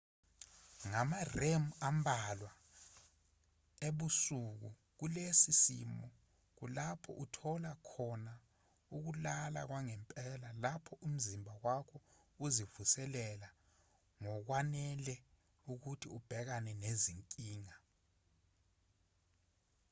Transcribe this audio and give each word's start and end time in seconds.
ngama-rem 0.87 1.63
ambalwa 1.87 2.51
ebusuku 3.87 4.69
kulesi 4.97 5.51
simo 5.63 6.07
kulapho 6.57 7.11
uthola 7.23 7.71
khona 7.89 8.33
ukulala 8.95 9.61
kwangempela 9.69 10.47
lapho 10.63 10.93
umzimba 11.07 11.53
wakho 11.65 11.97
uzivuselela 12.45 13.47
ngokwanele 14.21 15.15
ukuthi 15.73 16.07
ubhekane 16.17 16.71
nezinkinga 16.81 17.75